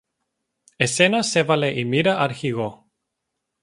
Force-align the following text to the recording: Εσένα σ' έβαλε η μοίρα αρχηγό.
Εσένα 0.75 1.21
σ' 1.23 1.35
έβαλε 1.35 1.79
η 1.79 1.85
μοίρα 1.85 2.17
αρχηγό. 2.19 2.85